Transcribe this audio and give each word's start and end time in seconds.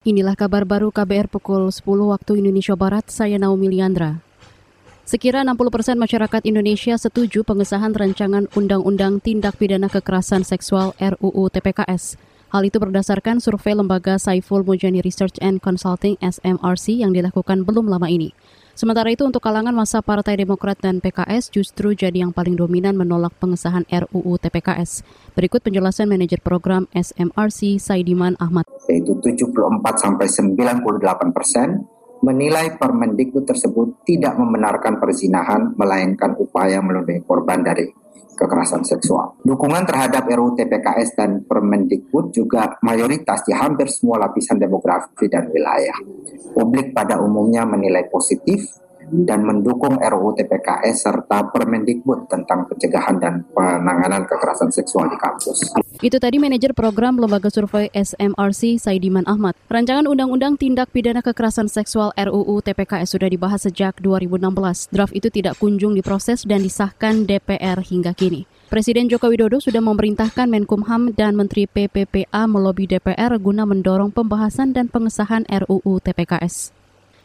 Inilah 0.00 0.32
kabar 0.32 0.64
baru 0.64 0.88
KBR 0.88 1.28
pukul 1.28 1.68
10 1.68 1.84
waktu 1.84 2.40
Indonesia 2.40 2.72
Barat, 2.72 3.12
saya 3.12 3.36
Naomi 3.36 3.68
Liandra. 3.68 4.24
Sekira 5.04 5.44
60 5.44 5.68
persen 5.68 6.00
masyarakat 6.00 6.40
Indonesia 6.48 6.96
setuju 6.96 7.44
pengesahan 7.44 7.92
rancangan 7.92 8.48
Undang-Undang 8.56 9.20
Tindak 9.20 9.60
Pidana 9.60 9.92
Kekerasan 9.92 10.40
Seksual 10.48 10.96
RUU 10.96 11.52
TPKS. 11.52 12.16
Hal 12.48 12.64
itu 12.64 12.80
berdasarkan 12.80 13.44
survei 13.44 13.76
lembaga 13.76 14.16
Saiful 14.16 14.64
Mujani 14.64 15.04
Research 15.04 15.36
and 15.44 15.60
Consulting 15.60 16.16
SMRC 16.24 17.04
yang 17.04 17.12
dilakukan 17.12 17.68
belum 17.68 17.92
lama 17.92 18.08
ini. 18.08 18.32
Sementara 18.72 19.12
itu 19.12 19.28
untuk 19.28 19.44
kalangan 19.44 19.76
masa 19.76 20.00
Partai 20.00 20.40
Demokrat 20.40 20.80
dan 20.80 21.04
PKS 21.04 21.52
justru 21.52 21.92
jadi 21.92 22.24
yang 22.24 22.32
paling 22.32 22.56
dominan 22.56 22.96
menolak 22.96 23.36
pengesahan 23.36 23.84
RUU 23.92 24.40
TPKS. 24.40 25.04
Berikut 25.36 25.60
penjelasan 25.60 26.08
manajer 26.08 26.40
program 26.40 26.88
SMRC 26.96 27.76
Saidiman 27.76 28.40
Ahmad. 28.40 28.64
Yaitu 28.90 29.22
74 29.22 29.54
sampai 29.94 30.26
98 30.26 31.30
persen 31.30 31.86
menilai 32.20 32.76
Permendikbud 32.76 33.46
tersebut 33.46 34.04
tidak 34.04 34.36
membenarkan 34.36 34.98
perzinahan 34.98 35.72
melainkan 35.78 36.36
upaya 36.36 36.82
melindungi 36.82 37.24
korban 37.24 37.64
dari 37.64 37.88
kekerasan 38.40 38.82
seksual. 38.88 39.36
Dukungan 39.44 39.84
terhadap 39.84 40.24
RUU 40.24 40.56
TPKS 40.56 41.12
dan 41.12 41.44
Permendikbud 41.44 42.32
juga 42.32 42.80
mayoritas 42.80 43.44
di 43.44 43.52
hampir 43.52 43.92
semua 43.92 44.16
lapisan 44.24 44.56
demografi 44.56 45.28
dan 45.28 45.52
wilayah. 45.52 45.96
Publik 46.56 46.96
pada 46.96 47.20
umumnya 47.20 47.68
menilai 47.68 48.08
positif 48.08 48.64
dan 49.10 49.42
mendukung 49.42 49.98
RUU 49.98 50.38
TPKS 50.38 51.10
serta 51.10 51.50
Permendikbud 51.50 52.30
tentang 52.30 52.64
pencegahan 52.70 53.18
dan 53.18 53.42
penanganan 53.50 54.24
kekerasan 54.24 54.70
seksual 54.70 55.10
di 55.10 55.18
kampus. 55.18 55.74
Itu 56.00 56.16
tadi 56.22 56.38
manajer 56.38 56.72
program 56.72 57.18
lembaga 57.18 57.50
survei 57.52 57.90
SMRC 57.92 58.78
Saidiman 58.80 59.26
Ahmad. 59.26 59.58
Rancangan 59.68 60.06
Undang-Undang 60.08 60.56
Tindak 60.56 60.94
Pidana 60.94 61.20
Kekerasan 61.20 61.68
Seksual 61.68 62.14
RUU 62.16 62.62
TPKS 62.64 63.18
sudah 63.18 63.28
dibahas 63.28 63.66
sejak 63.66 63.98
2016. 64.00 64.94
Draft 64.94 65.12
itu 65.12 65.28
tidak 65.28 65.58
kunjung 65.58 65.92
diproses 65.92 66.46
dan 66.46 66.62
disahkan 66.64 67.28
DPR 67.28 67.82
hingga 67.84 68.16
kini. 68.16 68.48
Presiden 68.70 69.10
Joko 69.10 69.26
Widodo 69.34 69.58
sudah 69.58 69.82
memerintahkan 69.82 70.46
Menkumham 70.46 71.10
dan 71.10 71.34
Menteri 71.34 71.66
PPPA 71.66 72.46
melobi 72.46 72.86
DPR 72.86 73.34
guna 73.42 73.66
mendorong 73.66 74.14
pembahasan 74.14 74.70
dan 74.70 74.86
pengesahan 74.86 75.42
RUU 75.50 75.98
TPKS. 75.98 76.79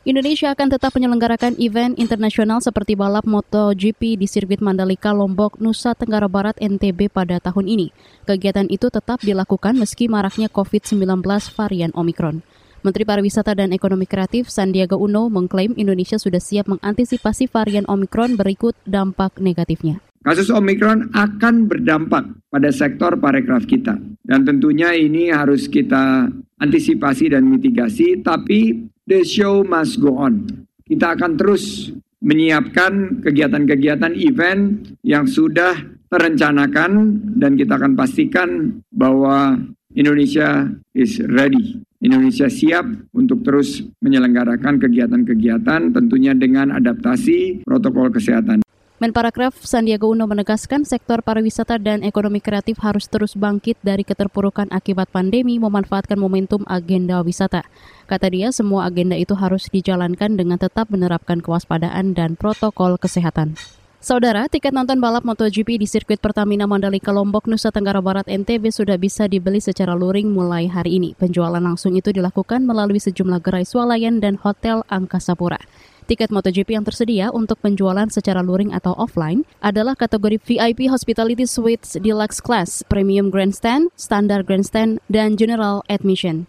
Indonesia 0.06 0.54
akan 0.54 0.70
tetap 0.70 0.94
menyelenggarakan 0.94 1.58
event 1.58 1.98
internasional 1.98 2.62
seperti 2.62 2.94
balap 2.94 3.26
MotoGP 3.26 4.22
di 4.22 4.30
sirkuit 4.30 4.62
Mandalika, 4.62 5.10
Lombok, 5.10 5.58
Nusa 5.58 5.98
Tenggara 5.98 6.30
Barat, 6.30 6.54
NTB 6.62 7.10
pada 7.10 7.42
tahun 7.42 7.66
ini. 7.66 7.90
Kegiatan 8.30 8.70
itu 8.70 8.94
tetap 8.94 9.26
dilakukan 9.26 9.74
meski 9.74 10.06
maraknya 10.06 10.46
COVID-19 10.54 11.26
varian 11.58 11.90
Omikron. 11.98 12.46
Menteri 12.86 13.02
Pariwisata 13.02 13.58
dan 13.58 13.74
Ekonomi 13.74 14.06
Kreatif 14.06 14.46
Sandiaga 14.54 14.94
Uno 14.94 15.26
mengklaim 15.34 15.74
Indonesia 15.74 16.22
sudah 16.22 16.38
siap 16.38 16.70
mengantisipasi 16.70 17.50
varian 17.50 17.90
Omikron 17.90 18.38
berikut 18.38 18.78
dampak 18.86 19.42
negatifnya. 19.42 20.06
Kasus 20.22 20.54
Omikron 20.54 21.18
akan 21.18 21.66
berdampak 21.66 22.30
pada 22.54 22.70
sektor 22.70 23.18
parekraf 23.18 23.66
kita. 23.66 23.98
Dan 24.22 24.46
tentunya 24.46 24.94
ini 24.94 25.34
harus 25.34 25.66
kita 25.66 26.30
antisipasi 26.62 27.34
dan 27.34 27.50
mitigasi, 27.50 28.22
tapi 28.22 28.94
the 29.06 29.22
show 29.22 29.62
must 29.62 30.02
go 30.02 30.18
on. 30.18 30.66
Kita 30.86 31.18
akan 31.18 31.38
terus 31.38 31.94
menyiapkan 32.22 33.22
kegiatan-kegiatan 33.22 34.14
event 34.18 34.94
yang 35.06 35.30
sudah 35.30 35.78
terencanakan 36.10 37.22
dan 37.38 37.58
kita 37.58 37.78
akan 37.78 37.94
pastikan 37.94 38.82
bahwa 38.90 39.62
Indonesia 39.94 40.70
is 40.98 41.22
ready. 41.22 41.82
Indonesia 42.02 42.46
siap 42.52 42.86
untuk 43.18 43.42
terus 43.42 43.82
menyelenggarakan 44.02 44.78
kegiatan-kegiatan 44.78 45.90
tentunya 45.90 46.38
dengan 46.38 46.70
adaptasi 46.76 47.66
protokol 47.66 48.14
kesehatan. 48.14 48.65
Menparakraf 48.96 49.60
Sandiaga 49.60 50.08
Uno 50.08 50.24
menegaskan 50.24 50.88
sektor 50.88 51.20
pariwisata 51.20 51.76
dan 51.84 52.00
ekonomi 52.00 52.40
kreatif 52.40 52.80
harus 52.80 53.12
terus 53.12 53.36
bangkit 53.36 53.76
dari 53.84 54.08
keterpurukan 54.08 54.72
akibat 54.72 55.12
pandemi 55.12 55.60
memanfaatkan 55.60 56.16
momentum 56.16 56.64
agenda 56.64 57.20
wisata. 57.20 57.68
Kata 58.08 58.32
dia, 58.32 58.56
semua 58.56 58.88
agenda 58.88 59.20
itu 59.20 59.36
harus 59.36 59.68
dijalankan 59.68 60.40
dengan 60.40 60.56
tetap 60.56 60.88
menerapkan 60.88 61.44
kewaspadaan 61.44 62.16
dan 62.16 62.40
protokol 62.40 62.96
kesehatan. 62.96 63.60
Saudara, 64.00 64.48
tiket 64.48 64.72
nonton 64.72 65.04
balap 65.04 65.28
MotoGP 65.28 65.76
di 65.76 65.92
sirkuit 65.92 66.24
Pertamina 66.24 66.64
Mandalika 66.64 67.12
Lombok, 67.12 67.52
Nusa 67.52 67.76
Tenggara 67.76 68.00
Barat 68.00 68.32
NTB 68.32 68.72
sudah 68.72 68.96
bisa 68.96 69.28
dibeli 69.28 69.60
secara 69.60 69.92
luring 69.92 70.32
mulai 70.32 70.72
hari 70.72 71.04
ini. 71.04 71.20
Penjualan 71.20 71.60
langsung 71.60 72.00
itu 72.00 72.16
dilakukan 72.16 72.64
melalui 72.64 73.04
sejumlah 73.04 73.44
gerai 73.44 73.68
swalayan 73.68 74.24
dan 74.24 74.40
hotel 74.40 74.88
Angkasa 74.88 75.36
Pura. 75.36 75.60
Tiket 76.06 76.30
MotoGP 76.30 76.78
yang 76.78 76.86
tersedia 76.86 77.34
untuk 77.34 77.58
penjualan 77.66 78.06
secara 78.14 78.46
luring 78.46 78.70
atau 78.70 78.94
offline 78.94 79.42
adalah 79.58 79.98
kategori 79.98 80.38
VIP 80.38 80.86
Hospitality 80.86 81.50
Suites 81.50 81.98
Deluxe 81.98 82.38
Class, 82.38 82.86
Premium 82.86 83.34
Grandstand, 83.34 83.90
Standard 83.98 84.46
Grandstand, 84.46 85.02
dan 85.10 85.34
General 85.34 85.82
Admission. 85.90 86.46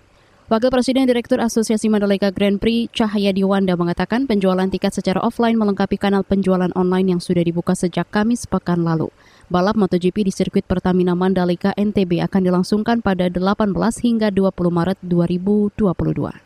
Wakil 0.47 0.71
Presiden 0.71 1.11
Direktur 1.11 1.43
Asosiasi 1.43 1.91
Mandalika 1.91 2.31
Grand 2.31 2.63
Prix 2.63 2.87
Cahaya 2.95 3.35
Diwanda 3.35 3.75
mengatakan 3.75 4.31
penjualan 4.31 4.71
tiket 4.71 4.95
secara 4.95 5.19
offline 5.19 5.59
melengkapi 5.59 5.99
kanal 5.99 6.23
penjualan 6.23 6.71
online 6.79 7.17
yang 7.17 7.21
sudah 7.25 7.43
dibuka 7.43 7.75
sejak 7.75 8.07
Kamis 8.15 8.47
pekan 8.47 8.87
lalu. 8.87 9.11
Balap 9.51 9.75
MotoGP 9.75 10.23
di 10.23 10.31
sirkuit 10.31 10.63
Pertamina 10.63 11.19
Mandalika 11.19 11.75
NTB 11.75 12.23
akan 12.23 12.47
dilangsungkan 12.47 13.03
pada 13.03 13.27
18 13.27 13.75
hingga 14.05 14.31
20 14.31 14.53
Maret 14.71 14.99
2022. 15.03 16.46